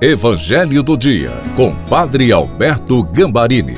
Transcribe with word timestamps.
Evangelho 0.00 0.80
do 0.80 0.96
Dia, 0.96 1.32
com 1.56 1.74
Padre 1.86 2.30
Alberto 2.30 3.02
Gambarini. 3.02 3.74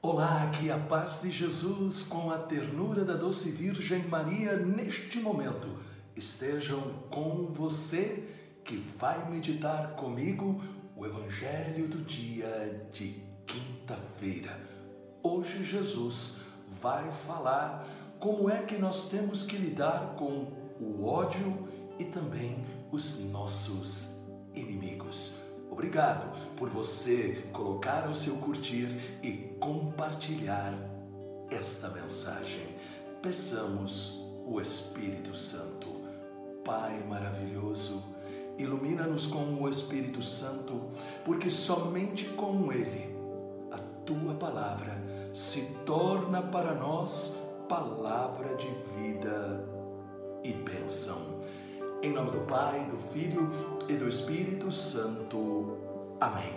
Olá, 0.00 0.50
que 0.54 0.70
a 0.70 0.78
paz 0.78 1.20
de 1.20 1.30
Jesus, 1.30 2.04
com 2.04 2.30
a 2.30 2.38
ternura 2.38 3.04
da 3.04 3.16
doce 3.16 3.50
Virgem 3.50 4.02
Maria, 4.08 4.56
neste 4.56 5.18
momento, 5.18 5.68
estejam 6.16 6.80
com 7.10 7.52
você 7.52 8.24
que 8.64 8.82
vai 8.98 9.28
meditar 9.28 9.88
comigo 9.88 10.58
o 10.96 11.04
Evangelho 11.04 11.86
do 11.86 11.98
dia 11.98 12.88
de 12.90 13.22
quinta-feira. 13.46 14.58
Hoje, 15.22 15.62
Jesus 15.62 16.40
vai 16.80 17.10
falar 17.10 17.86
como 18.18 18.48
é 18.48 18.62
que 18.62 18.78
nós 18.78 19.08
temos 19.08 19.42
que 19.42 19.56
lidar 19.56 20.14
com 20.16 20.46
o 20.80 21.04
ódio 21.04 21.68
e 21.98 22.04
também 22.04 22.64
os 22.90 23.20
nossos 23.30 24.20
inimigos. 24.54 25.38
Obrigado 25.70 26.30
por 26.56 26.68
você 26.68 27.48
colocar 27.52 28.08
o 28.08 28.14
seu 28.14 28.36
curtir 28.36 29.18
e 29.22 29.56
compartilhar 29.58 30.74
esta 31.50 31.88
mensagem. 31.88 32.76
Peçamos 33.22 34.22
o 34.46 34.60
Espírito 34.60 35.34
Santo. 35.34 35.88
Pai 36.64 37.02
maravilhoso, 37.08 38.02
ilumina-nos 38.58 39.26
com 39.26 39.60
o 39.60 39.68
Espírito 39.68 40.22
Santo, 40.22 40.92
porque 41.24 41.50
somente 41.50 42.26
com 42.26 42.72
ele 42.72 43.16
a 43.72 43.78
tua 44.04 44.34
palavra 44.34 45.01
se 45.32 45.62
torna 45.86 46.42
para 46.42 46.74
nós 46.74 47.38
palavra 47.66 48.54
de 48.54 48.68
vida 48.98 49.66
e 50.44 50.52
bênção. 50.52 51.40
Em 52.02 52.12
nome 52.12 52.30
do 52.32 52.40
Pai, 52.40 52.84
do 52.90 52.98
Filho 52.98 53.50
e 53.88 53.94
do 53.94 54.06
Espírito 54.06 54.70
Santo. 54.70 55.78
Amém. 56.20 56.52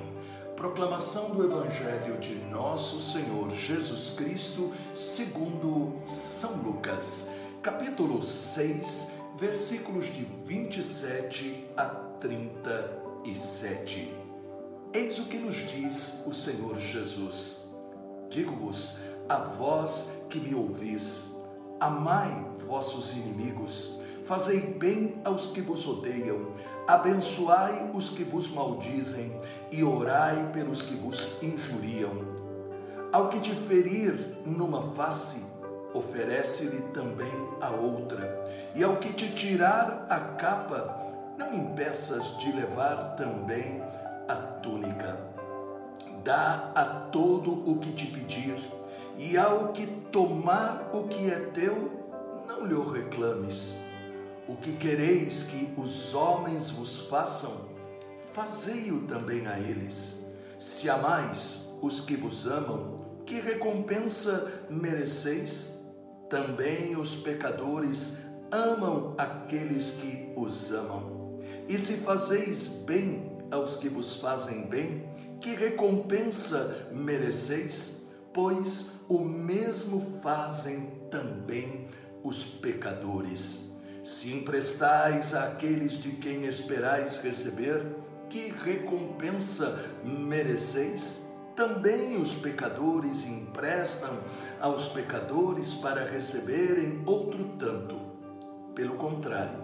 Proclamação 0.57 1.29
do 1.31 1.45
Evangelho 1.45 2.17
de 2.17 2.35
Nosso 2.35 2.99
Senhor 2.99 3.49
Jesus 3.51 4.09
Cristo, 4.09 4.73
segundo 4.93 6.01
São 6.05 6.57
Lucas, 6.57 7.31
capítulo 7.61 8.21
6, 8.21 9.11
versículos 9.37 10.07
de 10.07 10.25
27 10.45 11.65
a 11.77 11.85
37. 12.19 14.13
Eis 14.93 15.19
o 15.19 15.25
que 15.25 15.37
nos 15.37 15.55
diz 15.69 16.23
o 16.25 16.33
Senhor 16.33 16.77
Jesus 16.77 17.64
Digo-vos, 18.35 18.99
a 19.29 19.37
vós 19.37 20.11
que 20.29 20.41
me 20.41 20.53
ouvis, 20.53 21.31
amai 21.79 22.45
vossos 22.67 23.13
inimigos, 23.13 24.01
fazei 24.25 24.59
bem 24.59 25.21
aos 25.23 25.47
que 25.47 25.61
vos 25.61 25.87
odeiam, 25.87 26.47
abençoai 26.85 27.89
os 27.93 28.09
que 28.09 28.25
vos 28.25 28.49
maldizem 28.49 29.39
e 29.71 29.85
orai 29.85 30.51
pelos 30.51 30.81
que 30.81 30.95
vos 30.95 31.41
injuriam. 31.41 32.11
Ao 33.13 33.29
que 33.29 33.39
te 33.39 33.55
ferir 33.55 34.37
numa 34.45 34.81
face, 34.95 35.45
oferece-lhe 35.93 36.81
também 36.91 37.31
a 37.61 37.69
outra, 37.69 38.45
e 38.75 38.83
ao 38.83 38.97
que 38.97 39.13
te 39.13 39.33
tirar 39.33 40.07
a 40.09 40.19
capa, 40.19 40.93
não 41.37 41.53
impeças 41.53 42.37
de 42.39 42.51
levar 42.51 43.15
também 43.15 43.81
a 44.27 44.35
túnica 44.61 45.34
dá 46.25 46.71
a 46.73 46.83
todo 46.83 47.51
o 47.69 47.77
que 47.77 47.93
te 47.93 48.07
pedir, 48.07 48.57
e 49.15 49.37
ao 49.37 49.71
que 49.71 49.85
tomar 50.11 50.89
o 50.91 51.07
que 51.07 51.29
é 51.29 51.39
teu, 51.53 51.91
não 52.47 52.65
lhe 52.65 52.99
reclames. 52.99 53.75
O 54.47 54.55
que 54.55 54.73
quereis 54.73 55.43
que 55.43 55.79
os 55.79 56.15
homens 56.15 56.71
vos 56.71 57.01
façam, 57.01 57.53
fazei-o 58.33 59.01
também 59.01 59.45
a 59.45 59.59
eles. 59.59 60.25
Se 60.59 60.89
amais 60.89 61.71
os 61.81 61.99
que 62.01 62.15
vos 62.15 62.47
amam, 62.47 62.97
que 63.25 63.39
recompensa 63.39 64.65
mereceis? 64.69 65.85
Também 66.27 66.95
os 66.95 67.15
pecadores 67.15 68.17
amam 68.51 69.13
aqueles 69.17 69.91
que 69.91 70.33
os 70.35 70.71
amam. 70.71 71.39
E 71.67 71.77
se 71.77 71.97
fazeis 71.97 72.67
bem 72.67 73.31
aos 73.51 73.75
que 73.75 73.89
vos 73.89 74.17
fazem 74.17 74.67
bem, 74.67 75.14
que 75.45 75.53
recompensa 75.53 76.89
mereceis? 76.91 78.07
Pois 78.33 78.93
o 79.07 79.19
mesmo 79.19 80.19
fazem 80.19 80.89
também 81.11 81.87
os 82.23 82.43
pecadores. 82.43 83.71
Se 84.03 84.33
emprestais 84.33 85.35
àqueles 85.35 85.99
de 85.99 86.13
quem 86.13 86.45
esperais 86.45 87.21
receber, 87.21 87.85
que 88.27 88.49
recompensa 88.49 89.87
mereceis? 90.03 91.23
Também 91.55 92.19
os 92.19 92.33
pecadores 92.33 93.27
emprestam 93.27 94.17
aos 94.59 94.87
pecadores 94.87 95.75
para 95.75 96.09
receberem 96.09 97.03
outro 97.05 97.49
tanto. 97.59 98.01
Pelo 98.73 98.95
contrário, 98.95 99.61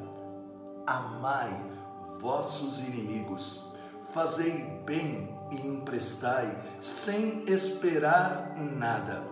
amai 0.86 1.52
vossos 2.20 2.80
inimigos 2.82 3.71
fazei 4.14 4.66
bem 4.86 5.30
e 5.52 5.68
emprestai, 5.68 6.58
sem 6.80 7.44
esperar 7.48 8.56
nada, 8.58 9.24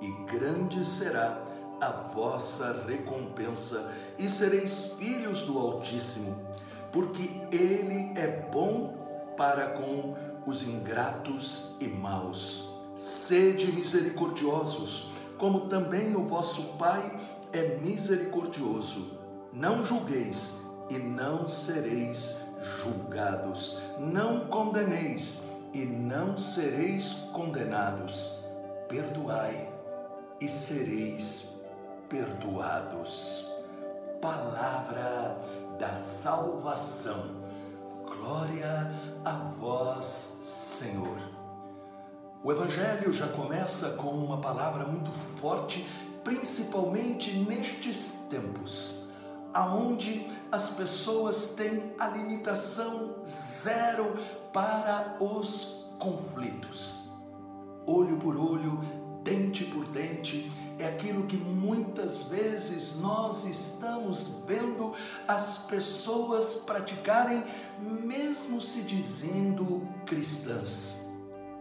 e 0.00 0.10
grande 0.30 0.84
será 0.84 1.42
a 1.80 1.90
vossa 1.90 2.84
recompensa, 2.86 3.92
e 4.18 4.28
sereis 4.28 4.92
filhos 4.98 5.42
do 5.42 5.58
Altíssimo, 5.58 6.36
porque 6.92 7.30
Ele 7.52 8.12
é 8.18 8.48
bom 8.50 9.34
para 9.36 9.68
com 9.72 10.14
os 10.46 10.66
ingratos 10.66 11.76
e 11.80 11.86
maus. 11.86 12.68
Sede 12.94 13.72
misericordiosos, 13.72 15.10
como 15.36 15.68
também 15.68 16.16
o 16.16 16.24
vosso 16.24 16.62
Pai 16.78 17.14
é 17.52 17.76
misericordioso. 17.76 19.18
Não 19.52 19.84
julgueis 19.84 20.58
e 20.88 20.98
não 20.98 21.48
sereis 21.48 22.45
julgados. 22.66 23.78
Não 23.98 24.46
condeneis 24.46 25.42
e 25.72 25.84
não 25.84 26.36
sereis 26.36 27.14
condenados. 27.32 28.44
Perdoai 28.88 29.72
e 30.40 30.48
sereis 30.48 31.54
perdoados. 32.08 33.50
Palavra 34.20 35.38
da 35.78 35.96
salvação. 35.96 37.44
Glória 38.04 38.90
a 39.24 39.32
vós, 39.32 40.06
Senhor. 40.42 41.18
O 42.42 42.52
Evangelho 42.52 43.12
já 43.12 43.28
começa 43.28 43.90
com 43.90 44.10
uma 44.10 44.38
palavra 44.40 44.84
muito 44.86 45.10
forte, 45.10 45.86
principalmente 46.22 47.36
nestes 47.38 48.26
tempos 48.30 49.05
aonde 49.56 50.28
as 50.52 50.68
pessoas 50.68 51.54
têm 51.56 51.94
a 51.98 52.08
limitação 52.08 53.14
zero 53.24 54.14
para 54.52 55.16
os 55.18 55.86
conflitos. 55.98 57.10
Olho 57.86 58.18
por 58.18 58.36
olho, 58.36 58.78
dente 59.24 59.64
por 59.64 59.88
dente, 59.88 60.52
é 60.78 60.86
aquilo 60.86 61.26
que 61.26 61.38
muitas 61.38 62.24
vezes 62.24 62.96
nós 62.96 63.46
estamos 63.46 64.42
vendo 64.46 64.92
as 65.26 65.56
pessoas 65.56 66.56
praticarem, 66.56 67.42
mesmo 67.80 68.60
se 68.60 68.82
dizendo 68.82 69.88
cristãs. 70.04 71.06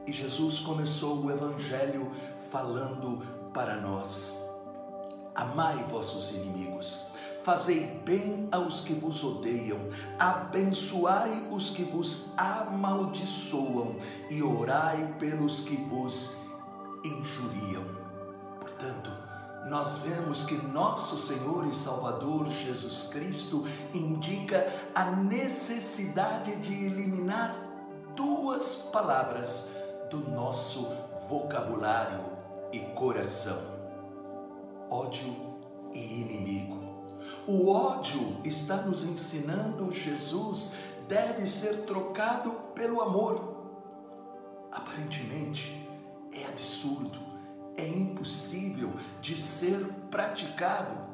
E 0.05 0.11
Jesus 0.11 0.59
começou 0.59 1.23
o 1.23 1.31
Evangelho 1.31 2.11
falando 2.51 3.25
para 3.53 3.79
nós: 3.79 4.37
Amai 5.33 5.81
vossos 5.85 6.35
inimigos 6.35 7.14
Fazei 7.45 8.01
bem 8.03 8.49
aos 8.51 8.81
que 8.81 8.91
vos 8.91 9.23
odeiam, 9.23 9.77
abençoai 10.17 11.47
os 11.51 11.69
que 11.69 11.83
vos 11.83 12.31
amaldiçoam 12.35 13.97
e 14.31 14.41
orai 14.41 15.13
pelos 15.19 15.61
que 15.61 15.75
vos 15.75 16.37
injuriam. 17.03 17.83
Portanto, 18.59 19.11
nós 19.69 19.99
vemos 19.99 20.43
que 20.43 20.55
nosso 20.55 21.19
Senhor 21.19 21.67
e 21.67 21.75
Salvador 21.75 22.49
Jesus 22.49 23.09
Cristo 23.09 23.63
indica 23.93 24.67
a 24.95 25.11
necessidade 25.11 26.55
de 26.55 26.73
eliminar 26.87 27.55
duas 28.15 28.73
palavras 28.91 29.69
do 30.09 30.17
nosso 30.31 30.87
vocabulário 31.29 32.25
e 32.73 32.79
coração: 32.95 33.59
ódio 34.89 35.31
e 35.93 36.21
inimigo. 36.21 36.74
O 37.47 37.69
ódio 37.69 38.37
está 38.43 38.77
nos 38.77 39.03
ensinando 39.03 39.91
Jesus 39.91 40.73
deve 41.07 41.45
ser 41.47 41.85
trocado 41.85 42.51
pelo 42.73 43.01
amor. 43.01 43.55
Aparentemente, 44.71 45.87
é 46.33 46.45
absurdo, 46.47 47.19
é 47.77 47.87
impossível 47.87 48.93
de 49.21 49.37
ser 49.37 49.79
praticado. 50.09 51.05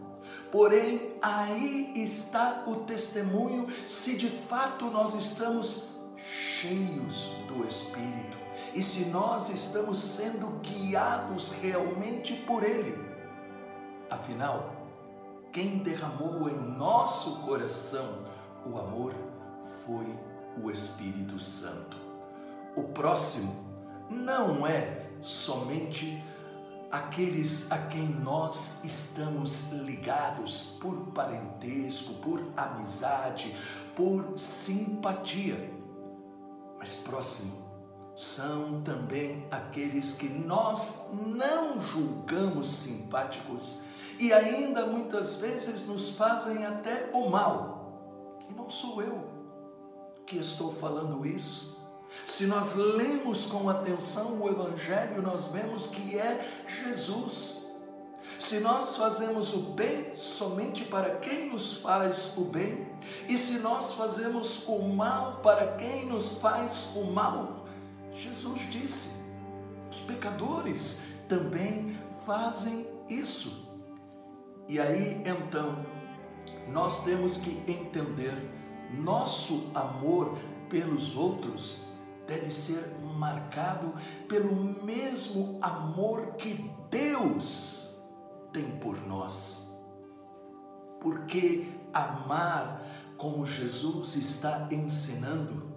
Porém, 0.51 1.13
aí 1.21 1.93
está 1.95 2.63
o 2.67 2.77
testemunho 2.77 3.67
se 3.85 4.17
de 4.17 4.29
fato 4.29 4.85
nós 4.85 5.13
estamos 5.13 5.89
cheios 6.17 7.31
do 7.47 7.65
Espírito 7.65 8.37
e 8.73 8.81
se 8.81 9.05
nós 9.05 9.49
estamos 9.49 9.97
sendo 9.97 10.59
guiados 10.61 11.51
realmente 11.61 12.33
por 12.33 12.63
Ele. 12.63 12.97
Afinal, 14.09 14.90
quem 15.51 15.79
derramou 15.79 16.49
em 16.49 16.77
nosso 16.77 17.41
coração 17.41 18.25
o 18.65 18.77
amor 18.77 19.13
foi 19.85 20.07
o 20.61 20.71
Espírito 20.71 21.39
Santo. 21.39 21.97
O 22.75 22.83
próximo 22.83 23.53
não 24.09 24.65
é 24.65 25.09
somente 25.19 26.23
aqueles 26.89 27.71
a 27.71 27.77
quem 27.77 28.07
nós 28.07 28.83
estamos 28.83 29.71
ligados 29.71 30.77
por 30.79 30.95
parentesco, 31.07 32.13
por 32.15 32.41
amizade, 32.55 33.55
por 33.95 34.37
simpatia. 34.37 35.71
Mas 36.77 36.95
próximo 36.95 37.71
são 38.15 38.81
também 38.81 39.47
aqueles 39.51 40.13
que 40.13 40.29
nós 40.29 41.09
não 41.11 41.79
julgamos 41.79 42.69
simpáticos 42.69 43.81
e 44.21 44.31
ainda 44.31 44.85
muitas 44.85 45.37
vezes 45.37 45.87
nos 45.87 46.11
fazem 46.11 46.63
até 46.63 47.09
o 47.11 47.27
mal. 47.27 48.37
E 48.47 48.53
não 48.53 48.69
sou 48.69 49.01
eu 49.01 49.19
que 50.27 50.37
estou 50.37 50.71
falando 50.71 51.25
isso. 51.25 51.75
Se 52.27 52.45
nós 52.45 52.75
lemos 52.75 53.47
com 53.47 53.67
atenção 53.67 54.39
o 54.39 54.47
Evangelho, 54.47 55.23
nós 55.23 55.47
vemos 55.47 55.87
que 55.87 56.19
é 56.19 56.47
Jesus. 56.83 57.65
Se 58.37 58.59
nós 58.59 58.95
fazemos 58.95 59.55
o 59.55 59.57
bem 59.57 60.15
somente 60.15 60.83
para 60.83 61.15
quem 61.15 61.49
nos 61.49 61.77
faz 61.77 62.37
o 62.37 62.41
bem, 62.41 62.91
e 63.27 63.35
se 63.39 63.57
nós 63.57 63.95
fazemos 63.95 64.67
o 64.67 64.83
mal 64.83 65.39
para 65.41 65.77
quem 65.77 66.05
nos 66.05 66.33
faz 66.33 66.89
o 66.95 67.05
mal, 67.05 67.65
Jesus 68.13 68.69
disse: 68.69 69.15
os 69.89 69.97
pecadores 70.01 71.05
também 71.27 71.99
fazem 72.23 72.85
isso. 73.09 73.70
E 74.71 74.79
aí 74.79 75.21
então, 75.25 75.85
nós 76.69 77.03
temos 77.03 77.35
que 77.35 77.61
entender 77.69 78.33
nosso 78.97 79.69
amor 79.75 80.37
pelos 80.69 81.17
outros 81.17 81.89
deve 82.25 82.49
ser 82.49 82.81
marcado 83.17 83.93
pelo 84.29 84.55
mesmo 84.55 85.59
amor 85.61 86.35
que 86.35 86.71
Deus 86.89 88.01
tem 88.53 88.77
por 88.77 88.97
nós. 89.05 89.77
Porque 91.01 91.67
amar 91.93 92.81
como 93.17 93.45
Jesus 93.45 94.15
está 94.15 94.69
ensinando 94.71 95.69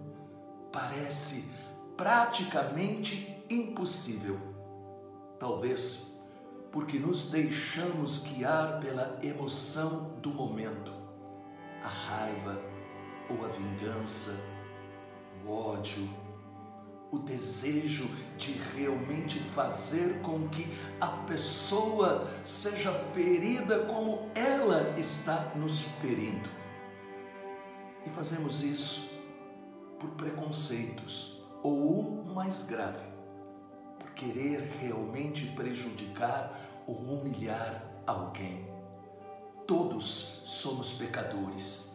parece 0.71 1.51
praticamente 1.97 3.45
impossível. 3.51 4.39
Talvez 5.41 6.14
porque 6.75 6.99
nos 6.99 7.31
deixamos 7.31 8.25
guiar 8.25 8.81
pela 8.81 9.21
emoção 9.23 10.11
do 10.21 10.35
momento, 10.35 10.93
a 11.85 11.87
raiva 11.87 12.61
ou 13.31 13.45
a 13.45 13.49
vingança, 13.49 14.37
o 15.47 15.53
ódio, 15.53 16.11
o 17.13 17.19
desejo 17.21 18.11
de 18.37 18.55
realmente 18.75 19.39
fazer 19.39 20.21
com 20.21 20.49
que 20.49 20.67
a 21.01 21.07
pessoa 21.07 22.29
seja 22.43 22.93
ferida 22.93 23.85
como 23.85 24.29
ela 24.35 24.99
está 24.99 25.53
nos 25.55 25.83
ferindo. 26.01 26.51
E 28.05 28.11
fazemos 28.11 28.65
isso 28.65 29.09
por 30.01 30.11
preconceitos 30.17 31.41
ou 31.63 32.01
o 32.01 32.35
mais 32.35 32.65
grave, 32.65 33.14
querer 34.15 34.79
realmente 34.81 35.47
prejudicar 35.49 36.61
ou 36.87 36.95
humilhar 36.95 37.83
alguém. 38.07 38.69
Todos 39.67 40.43
somos 40.45 40.93
pecadores 40.93 41.95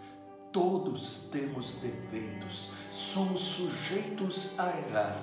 Todos 0.52 1.26
temos 1.32 1.74
defeitos, 1.74 2.72
somos 2.90 3.40
sujeitos 3.40 4.60
a 4.60 4.66
errar. 4.66 5.22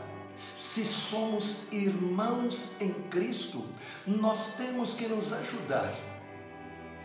Se 0.55 0.85
somos 0.85 1.71
irmãos 1.73 2.81
em 2.81 2.93
Cristo, 3.11 3.65
nós 4.07 4.57
temos 4.57 4.95
que 4.95 5.09
nos 5.09 5.33
ajudar 5.33 5.93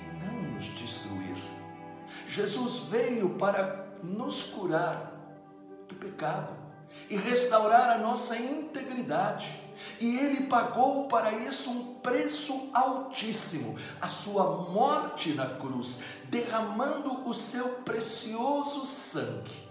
e 0.01 0.23
não 0.23 0.53
nos 0.53 0.65
destruir. 0.65 1.35
Jesus 2.27 2.89
veio 2.89 3.31
para 3.31 3.87
nos 4.03 4.43
curar 4.43 5.13
do 5.87 5.95
pecado 5.95 6.53
e 7.09 7.17
restaurar 7.17 7.89
a 7.89 7.97
nossa 7.97 8.37
integridade. 8.37 9.59
E 9.99 10.17
ele 10.17 10.47
pagou 10.47 11.07
para 11.07 11.31
isso 11.31 11.69
um 11.69 11.95
preço 11.95 12.69
altíssimo, 12.73 13.75
a 14.01 14.07
sua 14.07 14.69
morte 14.71 15.33
na 15.33 15.47
cruz, 15.47 16.03
derramando 16.25 17.27
o 17.29 17.33
seu 17.33 17.69
precioso 17.81 18.85
sangue. 18.85 19.69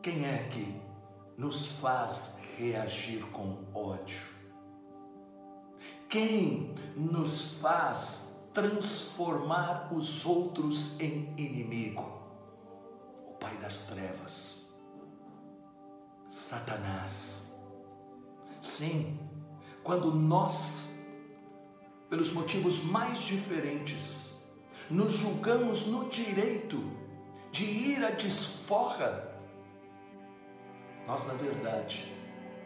Quem 0.00 0.24
é 0.26 0.48
que 0.48 0.80
nos 1.36 1.66
faz 1.66 2.38
reagir 2.56 3.24
com 3.30 3.64
ódio? 3.74 4.34
Quem 6.08 6.74
nos 6.94 7.54
faz 7.54 8.36
transformar 8.52 9.92
os 9.92 10.24
outros 10.24 11.00
em 11.00 11.34
inimigo? 11.36 12.22
O 13.26 13.32
Pai 13.32 13.56
das 13.56 13.86
Trevas, 13.86 14.72
Satanás 16.28 17.53
Sim, 18.64 19.18
quando 19.82 20.10
nós, 20.10 20.98
pelos 22.08 22.32
motivos 22.32 22.82
mais 22.82 23.18
diferentes, 23.18 24.42
nos 24.88 25.12
julgamos 25.12 25.86
no 25.86 26.08
direito 26.08 26.82
de 27.52 27.62
ir 27.62 28.02
à 28.02 28.08
desforra, 28.08 29.38
nós, 31.06 31.26
na 31.26 31.34
verdade, 31.34 32.10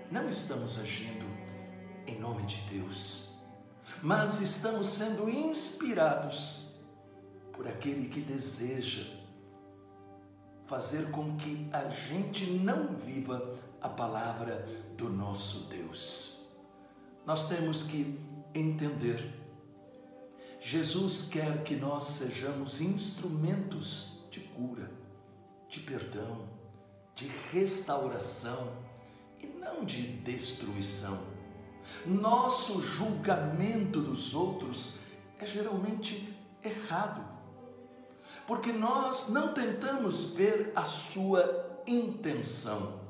não 0.08 0.28
estamos 0.28 0.78
agindo 0.78 1.26
em 2.06 2.16
nome 2.20 2.46
de 2.46 2.60
Deus, 2.78 3.36
mas 4.00 4.40
estamos 4.40 4.86
sendo 4.86 5.28
inspirados 5.28 6.80
por 7.52 7.66
aquele 7.66 8.08
que 8.08 8.20
deseja 8.20 9.02
fazer 10.64 11.10
com 11.10 11.36
que 11.36 11.68
a 11.72 11.88
gente 11.88 12.48
não 12.48 12.94
viva 12.94 13.58
a 13.80 13.88
palavra 13.88 14.66
do 14.96 15.08
nosso 15.08 15.60
Deus. 15.68 16.48
Nós 17.24 17.48
temos 17.48 17.82
que 17.82 18.18
entender. 18.54 19.34
Jesus 20.60 21.28
quer 21.30 21.62
que 21.62 21.76
nós 21.76 22.04
sejamos 22.04 22.80
instrumentos 22.80 24.24
de 24.30 24.40
cura, 24.40 24.90
de 25.68 25.80
perdão, 25.80 26.48
de 27.14 27.28
restauração 27.52 28.72
e 29.38 29.46
não 29.46 29.84
de 29.84 30.02
destruição. 30.02 31.18
Nosso 32.04 32.80
julgamento 32.80 34.00
dos 34.00 34.34
outros 34.34 34.98
é 35.38 35.46
geralmente 35.46 36.36
errado, 36.62 37.24
porque 38.46 38.72
nós 38.72 39.28
não 39.28 39.54
tentamos 39.54 40.32
ver 40.32 40.72
a 40.74 40.84
sua 40.84 41.82
intenção 41.86 43.07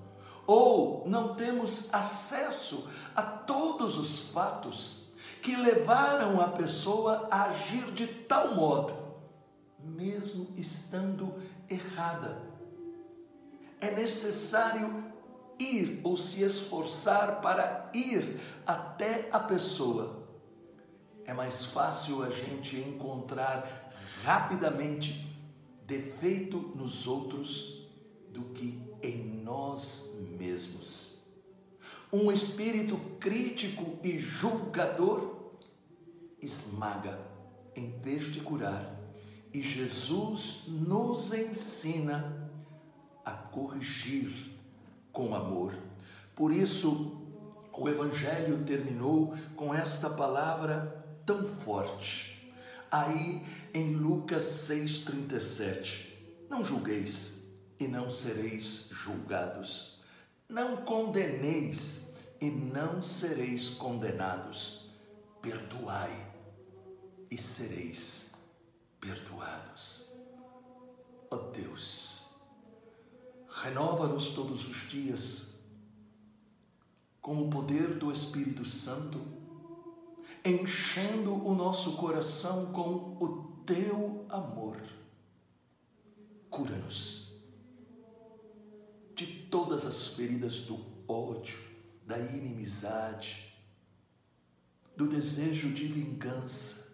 ou 0.49 1.07
não 1.07 1.35
temos 1.35 1.93
acesso 1.93 2.89
a 3.15 3.21
todos 3.21 3.99
os 3.99 4.31
fatos 4.31 5.11
que 5.43 5.55
levaram 5.55 6.41
a 6.41 6.49
pessoa 6.49 7.29
a 7.31 7.45
agir 7.45 7.93
de 7.93 8.07
tal 8.07 8.55
modo, 8.55 8.97
mesmo 9.79 10.49
estando 10.57 11.35
errada. 11.69 12.41
É 13.79 13.91
necessário 13.91 15.05
ir 15.59 16.01
ou 16.03 16.17
se 16.17 16.43
esforçar 16.43 17.43
para 17.43 17.91
ir 17.93 18.41
até 18.67 19.29
a 19.31 19.39
pessoa. 19.39 20.27
É 21.27 21.35
mais 21.35 21.67
fácil 21.67 22.25
a 22.25 22.31
gente 22.31 22.79
encontrar 22.79 23.93
rapidamente 24.25 25.29
defeito 25.87 26.57
nos 26.75 27.07
outros 27.07 27.87
do 28.31 28.45
que 28.55 28.88
em 29.03 29.43
nós 29.43 30.17
mesmos. 30.39 31.19
Um 32.13 32.33
espírito 32.33 32.97
crítico 33.21 33.99
e 34.03 34.19
julgador 34.19 35.53
esmaga 36.41 37.19
em 37.75 37.91
vez 38.01 38.25
de 38.33 38.41
curar, 38.41 38.99
e 39.53 39.63
Jesus 39.63 40.65
nos 40.67 41.33
ensina 41.33 42.51
a 43.25 43.31
corrigir 43.31 44.59
com 45.13 45.35
amor. 45.35 45.77
Por 46.35 46.53
isso, 46.53 47.15
O 47.81 47.89
Evangelho 47.89 48.65
terminou 48.65 49.37
com 49.55 49.73
esta 49.73 50.11
palavra 50.11 51.07
tão 51.25 51.47
forte. 51.47 52.53
Aí 52.91 53.47
em 53.73 53.95
Lucas 53.95 54.43
6,37: 54.69 56.09
Não 56.51 56.65
julgueis 56.65 57.38
e 57.79 57.87
não 57.87 58.11
sereis 58.11 58.89
julgados. 58.91 60.01
Não 60.49 60.79
condeneis 60.79 62.09
e 62.41 62.51
não 62.51 63.03
sereis 63.03 63.71
condenados. 63.71 64.91
Perdoai 65.41 66.27
e 67.31 67.37
sereis 67.37 68.33
perdoados. 69.01 70.09
Ó 71.31 71.37
oh 71.37 71.51
Deus, 71.51 72.35
renova-nos 73.63 74.31
todos 74.31 74.67
os 74.67 74.89
dias 74.89 75.59
com 77.21 77.43
o 77.43 77.51
poder 77.51 77.99
do 77.99 78.11
Espírito 78.11 78.65
Santo, 78.65 79.21
enchendo 80.43 81.35
o 81.47 81.55
nosso 81.55 81.97
coração 81.97 82.73
com 82.73 83.19
o 83.23 83.63
teu 83.67 84.25
amor. 84.31 84.81
Cura-nos 86.49 87.28
de 89.19 89.27
todas 89.27 89.85
as 89.85 90.07
feridas 90.07 90.61
do 90.61 90.79
ódio, 91.09 91.59
da 92.07 92.17
inimizade, 92.17 93.53
do 94.97 95.09
desejo 95.09 95.71
de 95.71 95.87
vingança. 95.87 96.87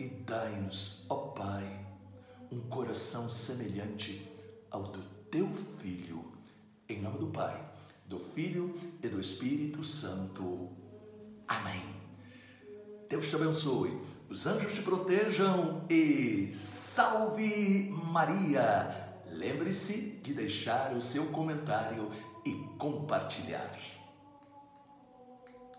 E 0.00 0.08
dai-nos, 0.08 1.06
ó 1.08 1.14
Pai, 1.28 1.86
um 2.50 2.60
coração 2.62 3.30
semelhante 3.30 4.28
ao 4.68 4.90
do 4.90 5.00
teu 5.30 5.48
Filho. 5.78 6.24
Em 6.88 7.00
nome 7.00 7.20
do 7.20 7.28
Pai, 7.28 7.64
do 8.06 8.18
Filho 8.18 8.76
e 9.00 9.08
do 9.08 9.20
Espírito 9.20 9.84
Santo. 9.84 10.70
Amém. 11.46 11.84
Deus 13.08 13.28
te 13.28 13.36
abençoe, 13.36 13.96
os 14.28 14.44
anjos 14.44 14.72
te 14.72 14.82
protejam 14.82 15.86
e 15.88 16.52
salve 16.52 17.90
Maria! 17.90 19.01
Lembre-se 19.42 20.20
de 20.22 20.32
deixar 20.32 20.94
o 20.94 21.00
seu 21.00 21.26
comentário 21.26 22.08
e 22.46 22.52
compartilhar. 22.78 23.76